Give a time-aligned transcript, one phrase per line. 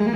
[0.00, 0.08] Hola,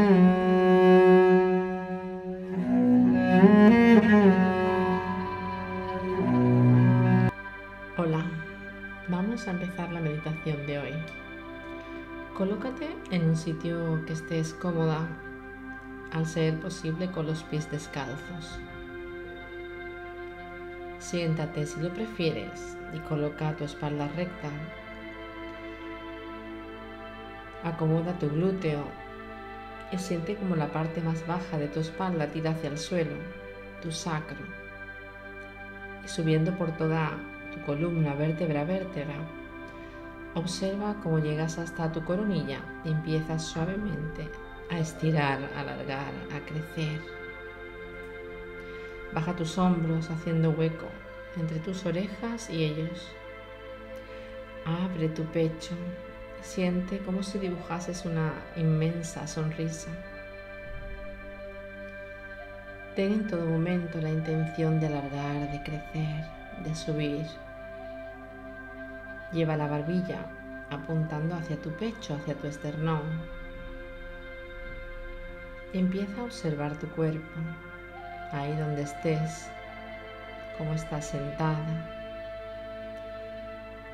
[9.09, 10.93] vamos a empezar la meditación de hoy.
[12.35, 15.07] Colócate en un sitio que estés cómoda,
[16.13, 18.59] al ser posible con los pies descalzos.
[20.99, 24.49] Siéntate si lo prefieres y coloca tu espalda recta.
[27.65, 29.04] Acomoda tu glúteo
[29.93, 33.17] y siente como la parte más baja de tu espalda tira hacia el suelo,
[33.83, 34.39] tu sacro,
[36.05, 37.19] y subiendo por toda
[37.53, 39.17] tu columna vértebra a vértebra.
[40.35, 44.29] Observa cómo llegas hasta tu coronilla y empiezas suavemente
[44.71, 47.01] a estirar, a alargar, a crecer.
[49.13, 50.89] Baja tus hombros haciendo hueco
[51.37, 53.09] entre tus orejas y ellos.
[54.67, 55.75] Abre tu pecho
[56.45, 59.89] siente como si dibujases una inmensa sonrisa.
[62.95, 66.25] Ten en todo momento la intención de alargar, de crecer,
[66.63, 67.27] de subir.
[69.33, 70.27] Lleva la barbilla
[70.71, 73.03] apuntando hacia tu pecho, hacia tu esternón.
[75.73, 77.41] empieza a observar tu cuerpo,
[78.31, 79.49] ahí donde estés,
[80.57, 81.91] cómo estás sentada,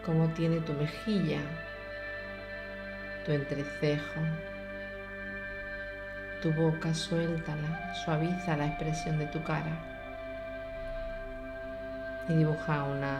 [0.04, 1.40] cómo tiene tu mejilla,
[3.32, 4.20] entrecejo,
[6.42, 9.72] tu boca, suéltala, suaviza la expresión de tu cara
[12.28, 13.18] y dibuja una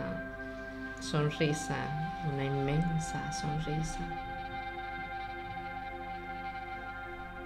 [1.01, 1.77] sonrisa,
[2.33, 4.01] una inmensa sonrisa.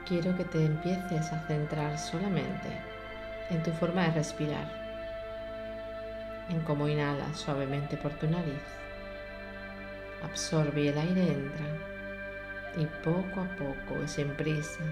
[0.07, 2.69] Quiero que te empieces a centrar solamente
[3.51, 4.69] en tu forma de respirar,
[6.51, 8.63] en cómo inhalas suavemente por tu nariz.
[10.23, 11.94] Absorbe el aire entra
[12.77, 14.83] y poco a poco y sin prisa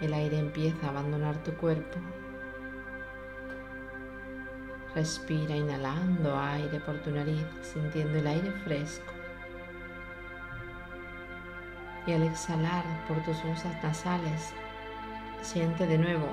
[0.00, 1.98] el aire empieza a abandonar tu cuerpo
[4.94, 9.10] Respira inhalando aire por tu nariz, sintiendo el aire fresco.
[12.06, 14.52] Y al exhalar por tus fosas nasales,
[15.40, 16.28] siente de nuevo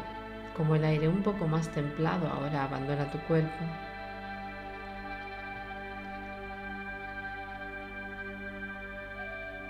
[0.57, 3.63] como el aire un poco más templado ahora abandona tu cuerpo.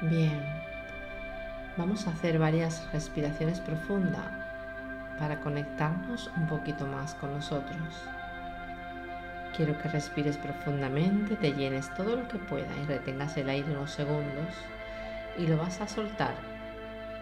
[0.02, 0.42] Bien,
[1.76, 4.24] vamos a hacer varias respiraciones profundas
[5.20, 7.78] para conectarnos un poquito más con nosotros.
[9.58, 13.92] Quiero que respires profundamente, te llenes todo lo que pueda y retengas el aire unos
[13.92, 14.56] segundos
[15.38, 16.34] y lo vas a soltar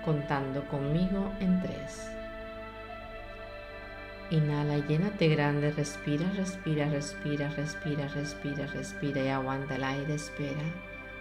[0.06, 2.12] contando conmigo en tres.
[4.30, 10.62] Inhala, llénate grande, respira, respira, respira, respira, respira, respira y aguanta el aire, espera,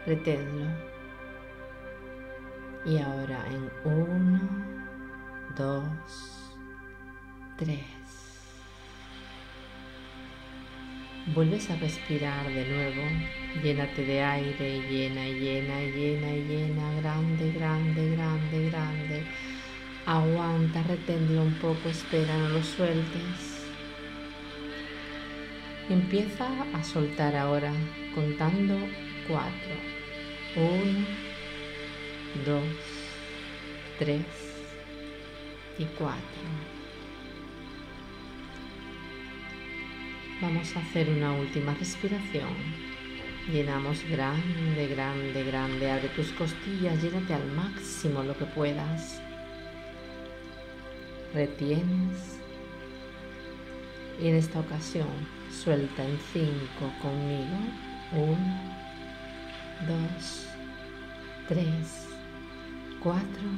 [0.04, 0.95] reténlo.
[2.86, 4.40] Y ahora en uno,
[5.56, 6.54] dos,
[7.56, 7.80] tres.
[11.34, 13.02] Vuelves a respirar de nuevo,
[13.60, 19.26] llénate de aire, llena, llena, llena, llena, grande, grande, grande, grande.
[20.06, 23.66] Aguanta, reténlo un poco, espera, no lo sueltes.
[25.88, 27.72] Empieza a soltar ahora,
[28.14, 28.78] contando
[29.26, 29.74] cuatro.
[30.54, 31.25] Uno,
[32.44, 32.64] dos,
[33.98, 34.24] tres
[35.78, 36.22] y cuatro.
[40.40, 42.54] Vamos a hacer una última respiración.
[43.50, 45.90] Llenamos grande, grande, grande.
[45.90, 49.22] Abre tus costillas, llénate al máximo lo que puedas.
[51.32, 52.38] Retienes.
[54.20, 55.08] Y en esta ocasión
[55.50, 57.58] suelta en cinco conmigo.
[58.12, 58.74] Uno,
[59.86, 60.48] dos,
[61.48, 62.08] tres,
[63.06, 63.48] cuatro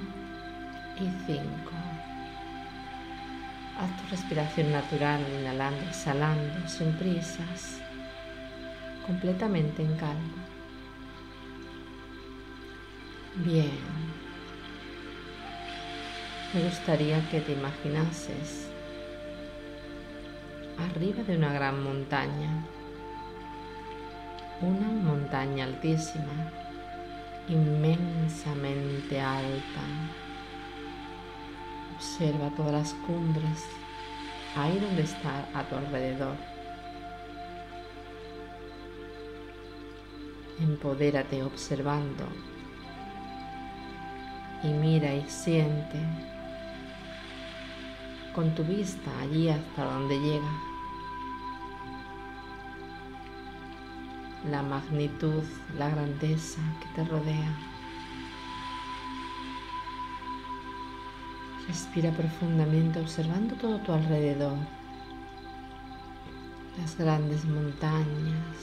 [1.01, 1.73] y cinco.
[3.79, 7.81] Haz tu respiración natural, inhalando, exhalando, sin prisas,
[9.07, 10.45] completamente en calma.
[13.37, 13.71] Bien.
[16.53, 18.69] Me gustaría que te imaginases
[20.77, 22.51] arriba de una gran montaña,
[24.61, 26.68] una montaña altísima,
[27.49, 29.81] inmensamente alta.
[31.97, 33.65] Observa todas las cumbres,
[34.57, 36.37] ahí donde está a tu alrededor.
[40.61, 42.25] Empodérate observando.
[44.63, 45.99] Y mira y siente
[48.35, 50.68] con tu vista allí hasta donde llega
[54.51, 55.43] la magnitud,
[55.79, 57.57] la grandeza que te rodea.
[61.67, 64.57] Respira profundamente observando todo tu alrededor.
[66.79, 68.57] Las grandes montañas.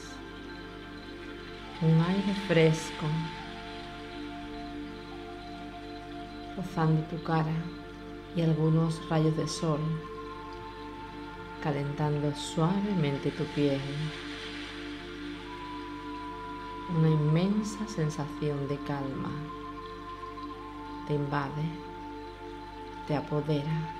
[1.82, 3.06] Un aire fresco.
[6.58, 7.54] Rozando tu cara
[8.36, 9.82] y algunos rayos de sol.
[11.62, 13.82] Calentando suavemente tu piel.
[16.90, 19.32] Una inmensa sensación de calma.
[21.08, 21.96] Te invade
[23.08, 23.94] te apodera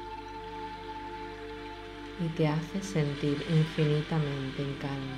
[2.20, 5.18] y te hace sentir infinitamente en calma.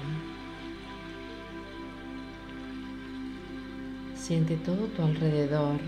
[4.15, 5.79] Siente todo tu alrededor,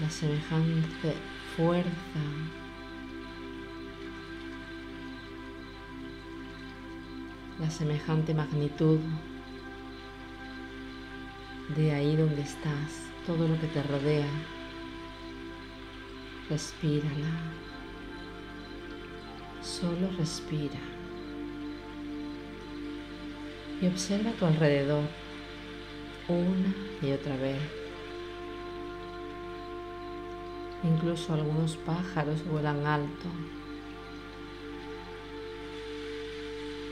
[0.00, 1.14] la semejante
[1.56, 1.90] fuerza,
[7.58, 9.00] la semejante magnitud
[11.76, 14.28] de ahí donde estás, todo lo que te rodea.
[16.50, 17.30] Respírala.
[19.62, 20.78] Solo respira.
[23.80, 25.04] Y observa tu alrededor
[26.28, 27.58] una y otra vez.
[30.84, 33.28] Incluso algunos pájaros vuelan alto.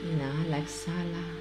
[0.03, 1.40] Inhala, exhala.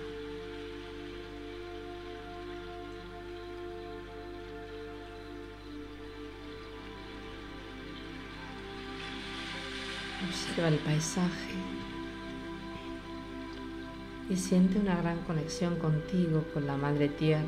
[10.31, 11.55] Observa el paisaje
[14.29, 17.43] y siente una gran conexión contigo, con la Madre Tierra,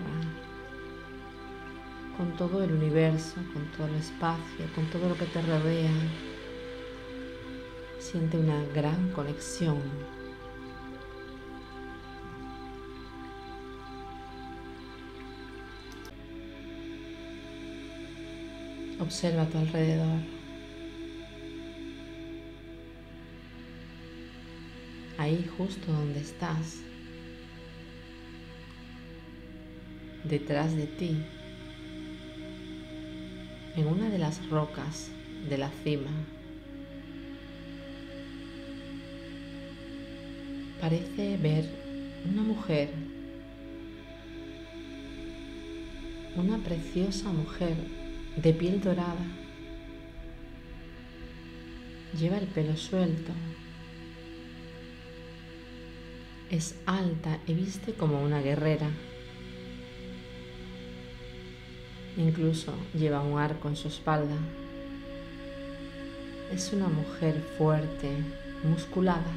[2.17, 5.93] con todo el universo, con todo el espacio, con todo lo que te rodea.
[8.01, 9.81] Siente una gran conexión.
[18.99, 20.42] Observa a tu alrededor.
[25.19, 26.81] Ahí justo donde estás,
[30.25, 31.17] detrás de ti,
[33.77, 35.11] en una de las rocas
[35.49, 36.11] de la cima.
[40.81, 41.65] Parece ver
[42.29, 42.91] una mujer,
[46.37, 47.77] una preciosa mujer
[48.37, 49.27] de piel dorada.
[52.19, 53.33] Lleva el pelo suelto,
[56.53, 58.91] es alta y viste como una guerrera.
[62.19, 64.37] Incluso lleva un arco en su espalda.
[66.53, 68.11] Es una mujer fuerte,
[68.65, 69.33] musculada,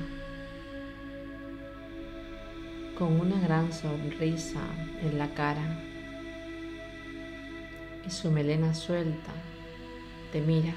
[2.98, 4.62] con una gran sonrisa
[5.02, 5.82] en la cara
[8.06, 9.32] y su melena suelta
[10.34, 10.74] te mira.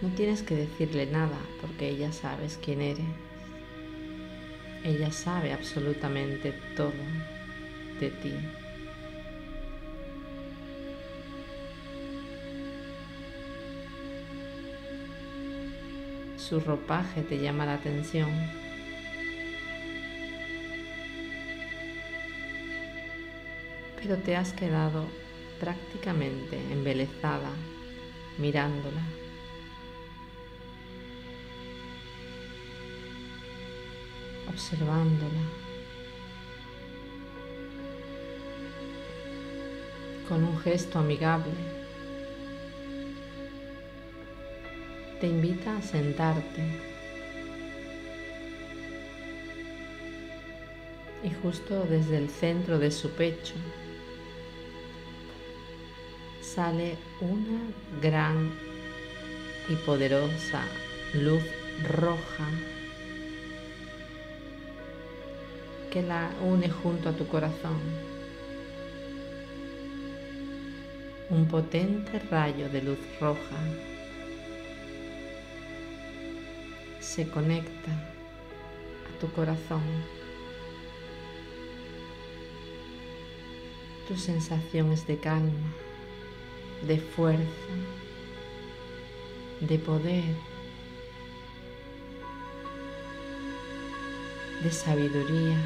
[0.00, 3.25] No tienes que decirle nada porque ella sabes quién eres.
[4.86, 6.92] Ella sabe absolutamente todo
[7.98, 8.34] de ti.
[16.36, 18.30] Su ropaje te llama la atención.
[24.00, 25.08] Pero te has quedado
[25.58, 27.50] prácticamente embelezada
[28.38, 29.02] mirándola.
[34.56, 35.44] Observándola
[40.26, 41.52] con un gesto amigable.
[45.20, 46.62] Te invita a sentarte
[51.22, 53.54] y justo desde el centro de su pecho
[56.40, 57.60] sale una
[58.00, 58.52] gran
[59.68, 60.62] y poderosa
[61.12, 61.42] luz
[61.86, 62.48] roja
[65.90, 67.78] que la une junto a tu corazón.
[71.30, 73.56] Un potente rayo de luz roja
[77.00, 79.82] se conecta a tu corazón.
[84.06, 85.72] Tu sensación es de calma,
[86.86, 87.74] de fuerza,
[89.60, 90.55] de poder
[94.66, 95.56] de sabiduría.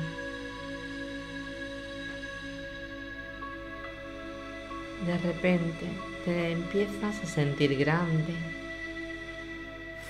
[5.07, 5.87] De repente
[6.27, 8.35] te empiezas a sentir grande,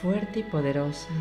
[0.03, 1.15] fuerte y poderosa,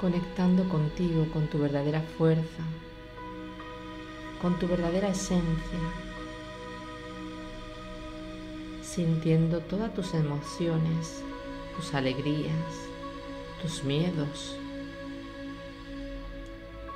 [0.00, 2.64] conectando contigo, con tu verdadera fuerza,
[4.40, 5.80] con tu verdadera esencia.
[8.82, 11.20] sintiendo todas tus emociones,
[11.74, 12.70] tus alegrías,
[13.60, 14.56] tus miedos,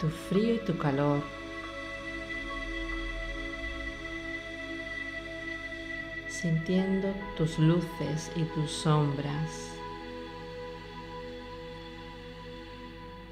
[0.01, 1.23] tu frío y tu calor.
[6.29, 9.73] Sintiendo tus luces y tus sombras.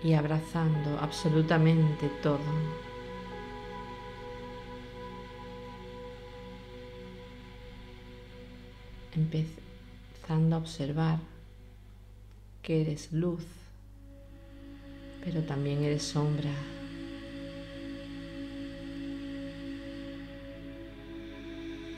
[0.03, 2.41] Y abrazando absolutamente todo.
[9.17, 11.19] empezando a observar
[12.63, 13.45] que eres luz,
[15.27, 16.53] pero también eres sombra.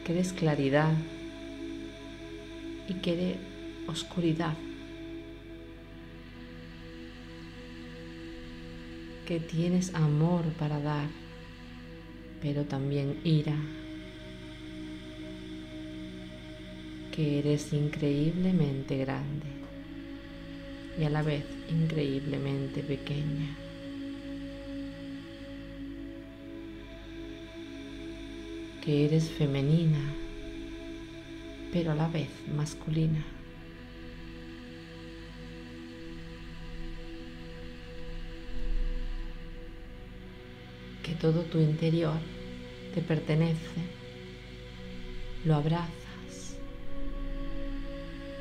[0.03, 0.95] Que eres claridad
[2.89, 3.37] y que eres
[3.87, 4.57] oscuridad.
[9.27, 11.09] Que tienes amor para dar,
[12.41, 13.57] pero también ira.
[17.15, 19.58] que eres increíblemente grande
[20.99, 23.57] y a la vez increíblemente pequeña.
[28.83, 30.01] Que eres femenina,
[31.73, 33.25] pero a la vez masculina.
[41.03, 42.19] Que todo tu interior
[42.95, 43.81] te pertenece,
[45.45, 46.57] lo abrazas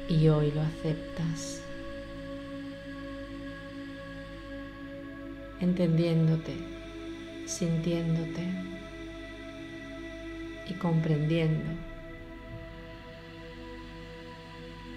[0.10, 1.62] y hoy lo aceptas,
[5.60, 6.54] entendiéndote,
[7.46, 8.44] sintiéndote
[10.70, 11.70] y comprendiendo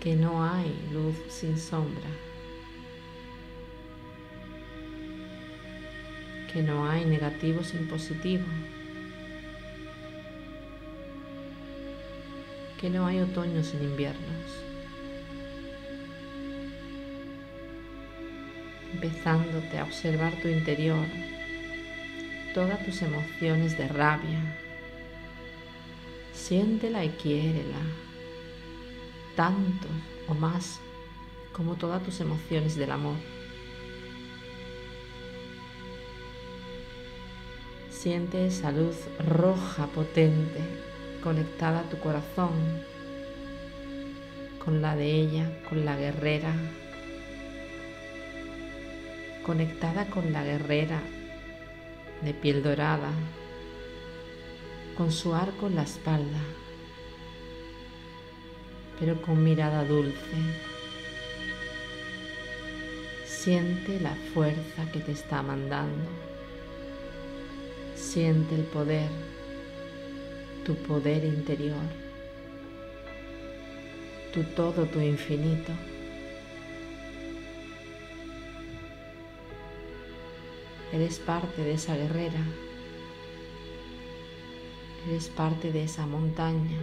[0.01, 2.09] que no hay luz sin sombra,
[6.53, 8.45] que no hay negativo sin positivo.
[12.81, 14.70] que no hay otoño sin inviernos.
[19.03, 21.07] Empezándote a observar tu interior,
[22.53, 24.57] todas tus emociones de rabia.
[26.35, 27.81] Siéntela y quiérela,
[29.37, 29.89] tanto
[30.29, 30.81] o más
[31.55, 33.17] como todas tus emociones del amor.
[37.89, 40.61] Siente esa luz roja potente
[41.23, 42.53] conectada a tu corazón,
[44.63, 46.55] con la de ella, con la guerrera
[49.51, 51.01] conectada con la guerrera
[52.23, 53.11] de piel dorada,
[54.97, 56.39] con su arco en la espalda,
[59.01, 60.37] pero con mirada dulce.
[63.25, 66.09] Siente la fuerza que te está mandando.
[67.97, 69.11] Siente el poder,
[70.65, 71.89] tu poder interior,
[74.33, 75.73] tu todo, tu infinito.
[80.93, 82.41] Eres parte de esa guerrera.
[85.09, 86.79] Eres parte de esa montaña,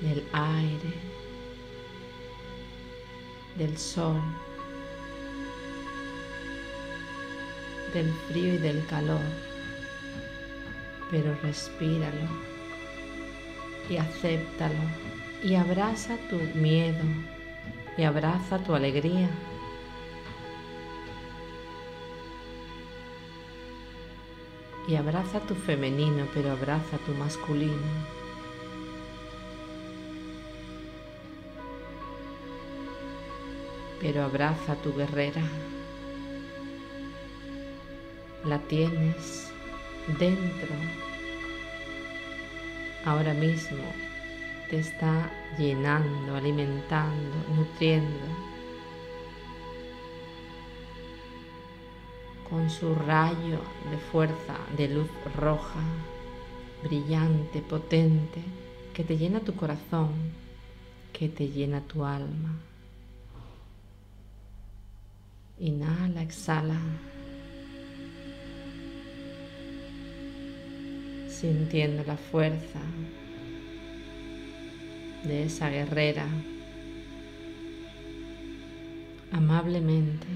[0.00, 0.94] del aire,
[3.56, 4.20] del sol,
[7.92, 9.20] del frío y del calor.
[11.10, 12.28] Pero respíralo
[13.88, 14.74] y acéptalo
[15.44, 17.04] y abraza tu miedo
[17.96, 19.28] y abraza tu alegría.
[24.86, 27.74] Y abraza tu femenino, pero abraza tu masculino.
[34.00, 35.42] Pero abraza tu guerrera.
[38.44, 39.50] La tienes
[40.18, 40.74] dentro.
[43.06, 43.84] Ahora mismo
[44.68, 48.53] te está llenando, alimentando, nutriendo.
[52.48, 53.60] Con su rayo
[53.90, 55.80] de fuerza, de luz roja,
[56.82, 58.42] brillante, potente,
[58.92, 60.12] que te llena tu corazón,
[61.12, 62.60] que te llena tu alma.
[65.58, 66.78] Inhala, exhala,
[71.28, 72.80] sintiendo la fuerza
[75.24, 76.26] de esa guerrera
[79.32, 80.26] amablemente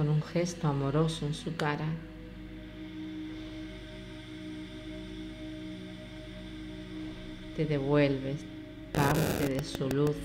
[0.00, 1.84] con un gesto amoroso en su cara.
[7.54, 8.40] Te devuelves
[8.92, 10.16] parte de su luz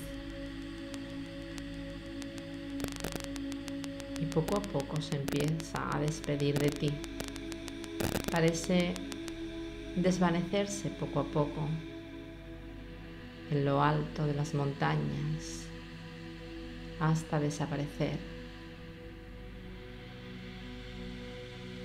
[4.17, 6.91] y poco a poco se empieza a despedir de ti.
[8.31, 8.93] Parece
[9.97, 11.67] desvanecerse poco a poco
[13.51, 15.65] en lo alto de las montañas
[17.01, 18.34] hasta desaparecer.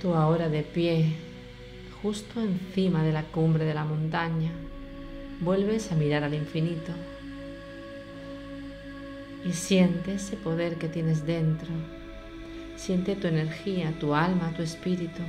[0.00, 1.12] Tú ahora de pie,
[2.02, 4.50] justo encima de la cumbre de la montaña,
[5.40, 6.92] vuelves a mirar al infinito
[9.45, 11.69] y siente ese poder que tienes dentro.
[12.76, 15.23] Siente tu energía, tu alma, tu espíritu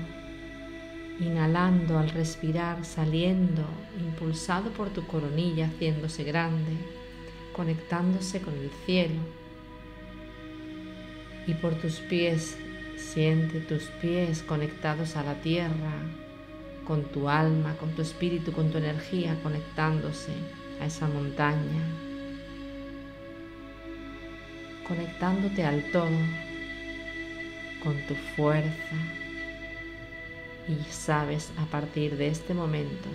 [1.22, 3.64] inhalando al respirar, saliendo,
[4.00, 6.72] impulsado por tu coronilla, haciéndose grande,
[7.54, 9.22] conectándose con el cielo.
[11.48, 12.58] Y por tus pies,
[13.02, 15.94] siente tus pies conectados a la tierra,
[16.86, 20.32] con tu alma, con tu espíritu, con tu energía, conectándose
[20.80, 21.84] a esa montaña,
[24.88, 26.10] conectándote al todo,
[27.84, 28.96] con tu fuerza
[30.68, 33.10] y sabes a partir de este momento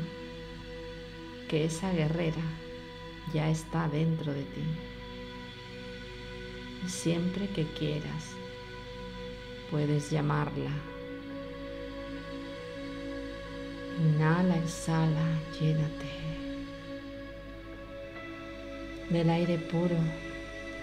[1.49, 2.43] que esa guerrera
[3.33, 4.65] ya está dentro de ti.
[6.89, 8.36] Siempre que quieras,
[9.71, 10.71] puedes llamarla.
[13.99, 16.17] Inhala, exhala, llénate
[19.11, 19.97] del aire puro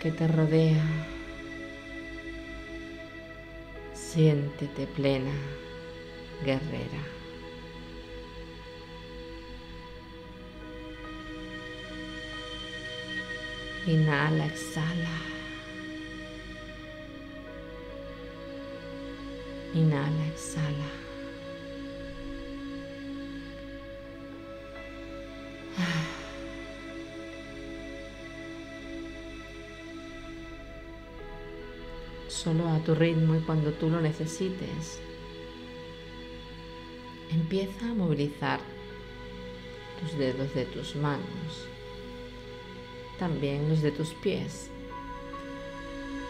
[0.01, 0.83] que te rodea.
[3.93, 5.33] Siéntete plena
[6.45, 7.01] guerrera.
[13.85, 15.32] Inhala, exhala.
[19.73, 20.89] Inhala, exhala.
[32.27, 34.99] Solo a tu ritmo y cuando tú lo necesites.
[37.31, 38.59] Empieza a movilizar
[39.99, 41.67] tus dedos de tus manos,
[43.17, 44.69] también los de tus pies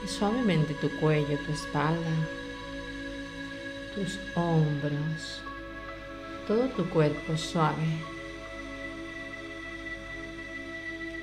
[0.04, 2.30] y suavemente tu cuello, tu espalda,
[3.96, 5.42] tus hombros,
[6.48, 7.86] todo tu cuerpo suave.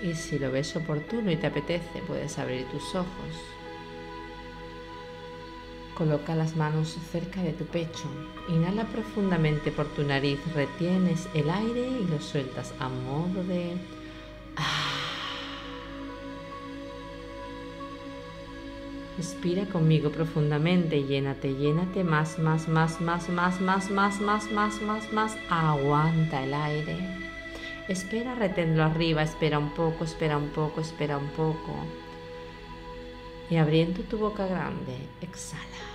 [0.02, 3.34] Y si lo ves oportuno y te apetece, puedes abrir tus ojos.
[5.94, 8.08] Coloca las manos cerca de tu pecho.
[8.48, 10.38] Inhala profundamente por tu nariz.
[10.54, 13.76] Retienes el aire y lo sueltas a modo de...
[19.20, 25.12] Respira conmigo profundamente, llénate, llénate más, más, más, más, más, más, más, más, más, más,
[25.12, 25.36] más.
[25.50, 26.96] Aguanta el aire.
[27.86, 31.76] Espera, reténlo arriba, espera un poco, espera un poco, espera un poco.
[33.50, 35.89] Y abriendo tu boca grande, exhala.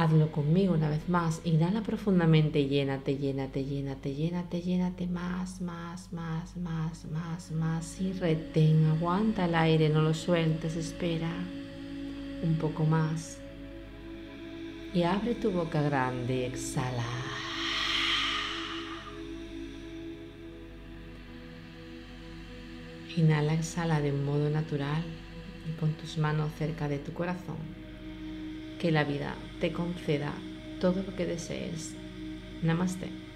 [0.00, 1.42] Hazlo conmigo una vez más.
[1.44, 8.00] Inhala profundamente, llénate, llénate, llénate, llénate, llénate más, más, más, más, más, más.
[8.00, 11.30] Y retén, aguanta el aire, no lo sueltes, espera.
[12.42, 13.42] Un poco más.
[14.94, 17.04] Y abre tu boca grande, exhala.
[23.18, 25.02] Inhala, exhala de un modo natural
[25.68, 27.58] y con tus manos cerca de tu corazón
[28.78, 30.32] que la vida te conceda
[30.80, 31.94] todo lo que desees.
[32.62, 33.29] Namaste.